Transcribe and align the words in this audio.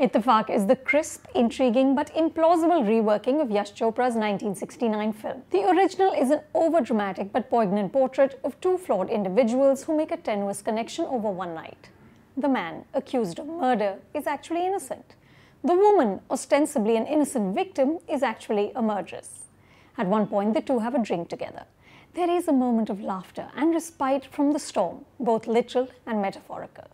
Ittifaq 0.00 0.48
is 0.48 0.66
the 0.66 0.76
crisp, 0.76 1.26
intriguing, 1.34 1.96
but 1.96 2.14
implausible 2.14 2.86
reworking 2.86 3.40
of 3.42 3.50
Yash 3.50 3.72
Chopra's 3.72 4.14
1969 4.14 5.12
film. 5.12 5.42
The 5.50 5.68
original 5.68 6.12
is 6.12 6.30
an 6.30 6.42
overdramatic 6.54 7.32
but 7.32 7.50
poignant 7.50 7.92
portrait 7.92 8.38
of 8.44 8.60
two 8.60 8.78
flawed 8.78 9.10
individuals 9.10 9.82
who 9.82 9.96
make 9.96 10.12
a 10.12 10.16
tenuous 10.16 10.62
connection 10.62 11.04
over 11.06 11.28
one 11.28 11.52
night. 11.52 11.88
The 12.36 12.48
man, 12.48 12.84
accused 12.94 13.40
of 13.40 13.48
murder, 13.48 13.96
is 14.14 14.28
actually 14.28 14.64
innocent. 14.64 15.16
The 15.64 15.74
woman, 15.74 16.20
ostensibly 16.30 16.96
an 16.96 17.06
innocent 17.06 17.56
victim, 17.56 17.98
is 18.08 18.22
actually 18.22 18.70
a 18.76 18.82
murderess. 18.82 19.46
At 19.96 20.06
one 20.06 20.28
point, 20.28 20.54
the 20.54 20.60
two 20.60 20.78
have 20.78 20.94
a 20.94 21.02
drink 21.02 21.28
together. 21.28 21.64
There 22.14 22.30
is 22.30 22.46
a 22.46 22.52
moment 22.52 22.88
of 22.88 23.00
laughter 23.00 23.48
and 23.56 23.74
respite 23.74 24.26
from 24.26 24.52
the 24.52 24.60
storm, 24.60 25.06
both 25.18 25.48
literal 25.48 25.88
and 26.06 26.22
metaphorical. 26.22 26.86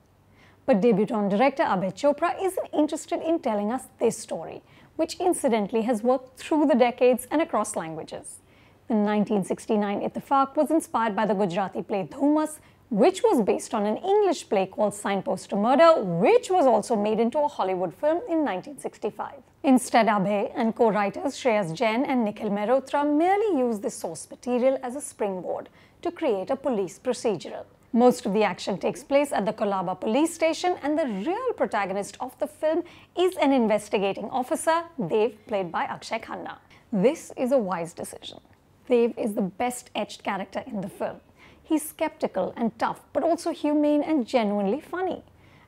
But 0.67 0.81
debutant 0.81 1.29
director 1.29 1.63
Abhay 1.63 1.93
Chopra 1.93 2.35
isn't 2.43 2.69
interested 2.73 3.21
in 3.21 3.39
telling 3.41 3.71
us 3.71 3.85
this 3.99 4.17
story, 4.17 4.63
which 4.97 5.21
incidentally 5.21 5.83
has 5.83 6.03
worked 6.03 6.39
through 6.39 6.67
the 6.67 6.75
decades 6.75 7.27
and 7.31 7.43
across 7.43 7.77
languages. 7.77 8.41
The 8.89 8.95
1969 8.95 10.01
Ittifaq 10.01 10.57
was 10.57 10.71
inspired 10.71 11.15
by 11.15 11.27
the 11.27 11.35
Gujarati 11.35 11.83
play 11.83 12.09
Dhumas, 12.11 12.61
which 12.89 13.23
was 13.23 13.43
based 13.43 13.75
on 13.75 13.85
an 13.85 13.97
English 13.99 14.49
play 14.49 14.67
called 14.67 14.95
Signpost 14.95 15.51
to 15.51 15.57
Murder, 15.57 16.03
which 16.03 16.51
was 16.51 16.65
also 16.65 16.97
made 16.97 17.21
into 17.21 17.39
a 17.39 17.49
Hollywood 17.49 17.93
film 17.95 18.19
in 18.29 18.45
1965. 18.45 19.33
Instead, 19.65 20.07
Abhay 20.07 20.53
and 20.55 20.75
co-writers 20.75 21.35
Shreyas 21.35 21.75
Jain 21.75 22.05
and 22.05 22.25
Nikhil 22.25 22.51
Mehrotra 22.51 23.05
merely 23.05 23.59
used 23.59 23.83
the 23.83 23.91
source 23.91 24.29
material 24.31 24.79
as 24.83 24.97
a 24.97 25.01
springboard 25.01 25.69
to 26.03 26.11
create 26.11 26.51
a 26.51 26.57
police 26.57 26.99
procedural. 26.99 27.65
Most 27.97 28.27
of 28.27 28.33
the 28.33 28.43
action 28.43 28.77
takes 28.77 29.05
place 29.05 29.31
at 29.31 29.47
the 29.47 29.53
Colaba 29.53 29.95
police 30.01 30.35
station 30.35 30.77
and 30.83 30.99
the 30.99 31.07
real 31.07 31.53
protagonist 31.57 32.17
of 32.19 32.37
the 32.41 32.49
film 32.49 32.83
is 33.17 33.37
an 33.37 33.53
investigating 33.53 34.29
officer, 34.31 34.83
Dev, 35.07 35.35
played 35.47 35.71
by 35.71 35.85
Akshaye 35.87 36.21
Khanna. 36.21 36.57
This 36.93 37.33
is 37.37 37.53
a 37.53 37.59
wise 37.59 37.93
decision. 37.95 38.41
Dev 38.89 39.15
is 39.17 39.35
the 39.35 39.43
best 39.43 39.91
etched 39.95 40.25
character 40.25 40.65
in 40.67 40.81
the 40.81 40.89
film. 40.89 41.21
He's 41.63 41.89
skeptical 41.89 42.53
and 42.57 42.77
tough, 42.81 43.01
but 43.13 43.23
also 43.23 43.53
humane 43.53 44.03
and 44.03 44.27
genuinely 44.27 44.81
funny. 44.81 45.23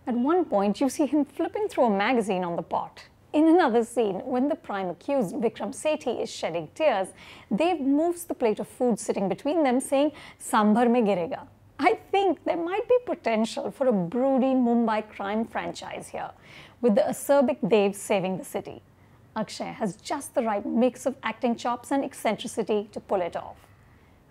At 0.04 0.16
one 0.16 0.47
point, 0.47 0.80
you 0.80 0.88
see 0.88 1.06
him 1.06 1.24
flipping 1.24 1.69
through 1.69 1.84
a 1.84 1.97
magazine 1.97 2.42
on 2.42 2.56
the 2.56 2.62
pot. 2.62 3.04
In 3.32 3.47
another 3.47 3.84
scene, 3.84 4.16
when 4.24 4.48
the 4.48 4.56
prime 4.56 4.88
accused, 4.88 5.32
Vikram 5.36 5.72
Sethi, 5.72 6.20
is 6.20 6.28
shedding 6.28 6.70
tears, 6.74 7.06
Dev 7.54 7.78
moves 7.78 8.24
the 8.24 8.34
plate 8.34 8.58
of 8.58 8.66
food 8.66 8.98
sitting 8.98 9.28
between 9.28 9.62
them, 9.62 9.78
saying, 9.78 10.10
Sambar 10.41 10.91
me 10.91 11.02
girega. 11.02 11.47
I 11.78 11.98
think 12.10 12.44
there 12.44 12.56
might 12.56 12.88
be 12.88 12.96
potential 13.05 13.70
for 13.70 13.86
a 13.88 13.92
broody 13.92 14.55
Mumbai 14.55 15.08
crime 15.10 15.44
franchise 15.44 16.08
here, 16.08 16.30
with 16.80 16.94
the 16.94 17.02
acerbic 17.02 17.69
Dev 17.69 17.94
saving 17.94 18.38
the 18.38 18.44
city. 18.44 18.82
Akshaye 19.36 19.74
has 19.74 19.97
just 19.97 20.34
the 20.34 20.42
right 20.42 20.64
mix 20.64 21.04
of 21.04 21.14
acting 21.22 21.54
chops 21.54 21.91
and 21.91 22.02
eccentricity 22.02 22.88
to 22.92 23.00
pull 23.00 23.20
it 23.20 23.36
off. 23.36 23.56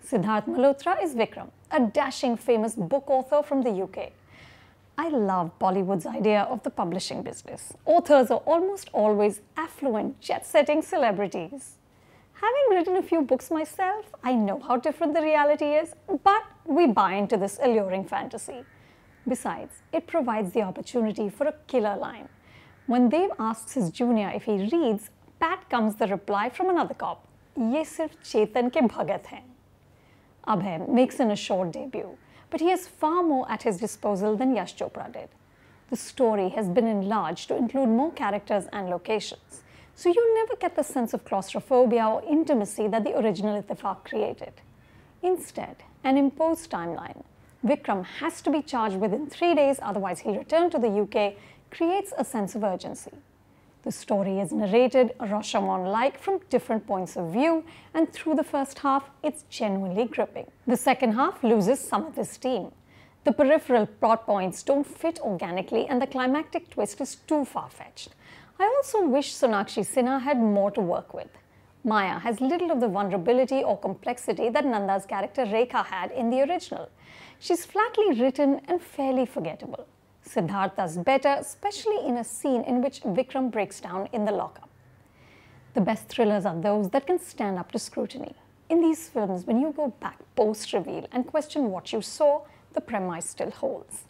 Sidharth 0.04 0.46
Malhotra 0.46 1.00
is 1.02 1.14
Vikram, 1.14 1.50
a 1.70 1.80
dashing 1.80 2.36
famous 2.36 2.74
book 2.74 3.04
author 3.08 3.42
from 3.44 3.62
the 3.62 3.70
UK. 3.70 4.12
I 4.98 5.08
love 5.08 5.56
Bollywood's 5.60 6.06
idea 6.06 6.42
of 6.42 6.62
the 6.64 6.70
publishing 6.70 7.22
business. 7.22 7.74
Authors 7.84 8.30
are 8.30 8.42
almost 8.46 8.88
always 8.92 9.42
affluent, 9.56 10.20
jet-setting 10.20 10.82
celebrities. 10.82 11.76
Having 12.32 12.76
written 12.76 12.96
a 12.96 13.02
few 13.02 13.22
books 13.22 13.50
myself, 13.50 14.06
I 14.24 14.34
know 14.34 14.58
how 14.58 14.76
different 14.78 15.14
the 15.14 15.22
reality 15.22 15.66
is, 15.66 15.94
but 16.24 16.42
we 16.66 16.86
buy 16.86 17.14
into 17.14 17.36
this 17.36 17.58
alluring 17.62 18.04
fantasy. 18.04 18.64
Besides, 19.28 19.82
it 19.92 20.06
provides 20.06 20.52
the 20.52 20.62
opportunity 20.62 21.28
for 21.28 21.46
a 21.46 21.54
killer 21.66 21.96
line. 21.96 22.28
When 22.86 23.08
Dev 23.08 23.30
asks 23.38 23.72
his 23.72 23.90
junior 23.90 24.32
if 24.34 24.44
he 24.44 24.68
reads, 24.72 25.10
Pat 25.40 25.68
comes 25.68 25.96
the 25.96 26.06
reply 26.06 26.48
from 26.48 26.70
another 26.70 26.94
cop. 26.94 27.22
ये 27.58 27.84
सिर्फ 27.84 28.16
चेतन 28.24 28.68
के 28.68 28.80
भगत 28.80 29.26
हैं. 29.26 29.42
Abhay 30.46 30.88
makes 30.88 31.20
an 31.20 31.30
assured 31.30 31.72
debut, 31.72 32.16
but 32.50 32.60
he 32.60 32.68
has 32.68 32.86
far 32.86 33.22
more 33.22 33.50
at 33.50 33.62
his 33.62 33.78
disposal 33.78 34.36
than 34.36 34.54
Yash 34.54 34.76
Chopra 34.76 35.10
did. 35.12 35.30
The 35.88 35.96
story 35.96 36.50
has 36.50 36.68
been 36.68 36.86
enlarged 36.86 37.48
to 37.48 37.56
include 37.56 37.88
more 37.88 38.12
characters 38.12 38.66
and 38.72 38.90
locations, 38.90 39.62
so 39.94 40.10
you 40.10 40.34
never 40.34 40.56
get 40.56 40.76
the 40.76 40.84
sense 40.84 41.14
of 41.14 41.24
claustrophobia 41.24 42.06
or 42.06 42.22
intimacy 42.28 42.88
that 42.88 43.04
the 43.04 43.18
original 43.18 43.60
Ittifaq 43.62 44.04
created. 44.04 44.52
Instead, 45.22 45.76
an 46.04 46.16
imposed 46.16 46.70
timeline. 46.70 47.22
Vikram 47.64 48.04
has 48.04 48.40
to 48.42 48.50
be 48.50 48.62
charged 48.62 48.96
within 48.96 49.26
three 49.26 49.54
days, 49.54 49.78
otherwise 49.82 50.20
he'll 50.20 50.36
return 50.36 50.70
to 50.70 50.78
the 50.78 51.00
UK, 51.00 51.34
creates 51.70 52.12
a 52.16 52.24
sense 52.24 52.54
of 52.54 52.62
urgency. 52.62 53.12
The 53.82 53.92
story 53.92 54.40
is 54.40 54.52
narrated 54.52 55.14
Rashomon-like 55.20 56.18
from 56.18 56.40
different 56.50 56.86
points 56.86 57.16
of 57.16 57.32
view, 57.32 57.64
and 57.94 58.12
through 58.12 58.34
the 58.34 58.44
first 58.44 58.80
half, 58.80 59.10
it's 59.22 59.44
genuinely 59.48 60.06
gripping. 60.06 60.46
The 60.66 60.76
second 60.76 61.12
half 61.12 61.42
loses 61.44 61.80
some 61.80 62.04
of 62.04 62.16
this 62.16 62.30
steam. 62.30 62.72
The 63.24 63.32
peripheral 63.32 63.86
plot 63.86 64.26
points 64.26 64.62
don't 64.62 64.86
fit 64.86 65.20
organically, 65.20 65.86
and 65.86 66.02
the 66.02 66.06
climactic 66.06 66.70
twist 66.70 67.00
is 67.00 67.16
too 67.26 67.44
far-fetched. 67.44 68.10
I 68.58 68.64
also 68.76 69.06
wish 69.06 69.34
Sonakshi 69.34 69.84
Sinha 69.84 70.20
had 70.20 70.38
more 70.38 70.70
to 70.72 70.80
work 70.80 71.12
with. 71.12 71.30
Maya 71.86 72.18
has 72.18 72.40
little 72.40 72.72
of 72.72 72.80
the 72.80 72.88
vulnerability 72.88 73.62
or 73.62 73.78
complexity 73.78 74.48
that 74.48 74.64
Nanda's 74.64 75.06
character 75.06 75.44
Rekha 75.44 75.86
had 75.86 76.10
in 76.10 76.30
the 76.30 76.42
original. 76.42 76.88
She's 77.38 77.64
flatly 77.64 78.20
written 78.20 78.60
and 78.66 78.82
fairly 78.82 79.24
forgettable. 79.24 79.86
Sidharth 80.28 80.74
does 80.74 80.96
better, 80.96 81.36
especially 81.38 82.04
in 82.04 82.16
a 82.16 82.24
scene 82.24 82.62
in 82.62 82.82
which 82.82 83.02
Vikram 83.02 83.52
breaks 83.52 83.80
down 83.80 84.08
in 84.12 84.24
the 84.24 84.32
lockup. 84.32 84.68
The 85.74 85.80
best 85.80 86.08
thrillers 86.08 86.44
are 86.44 86.60
those 86.60 86.90
that 86.90 87.06
can 87.06 87.20
stand 87.20 87.56
up 87.56 87.70
to 87.70 87.78
scrutiny. 87.78 88.34
In 88.68 88.80
these 88.80 89.08
films, 89.08 89.46
when 89.46 89.60
you 89.60 89.70
go 89.70 89.94
back 90.00 90.18
post-reveal 90.34 91.06
and 91.12 91.24
question 91.24 91.70
what 91.70 91.92
you 91.92 92.02
saw, 92.02 92.40
the 92.72 92.80
premise 92.80 93.30
still 93.30 93.52
holds. 93.52 94.06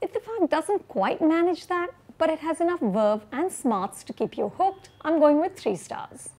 Ittifaq 0.00 0.48
doesn't 0.48 0.86
quite 0.86 1.20
manage 1.20 1.66
that, 1.66 1.90
but 2.18 2.30
it 2.30 2.38
has 2.38 2.60
enough 2.60 2.80
verve 2.80 3.26
and 3.32 3.50
smarts 3.50 4.04
to 4.04 4.12
keep 4.12 4.38
you 4.38 4.52
hooked. 4.56 4.90
I'm 5.00 5.18
going 5.18 5.40
with 5.40 5.56
three 5.56 5.74
stars. 5.74 6.30